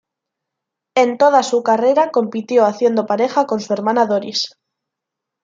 En 0.95 1.19
toda 1.19 1.43
su 1.43 1.61
carrera 1.61 2.09
compitió 2.09 2.65
haciendo 2.65 3.05
pareja 3.05 3.45
con 3.45 3.59
su 3.59 3.71
hermana 3.71 4.07
Doris. 4.07 4.57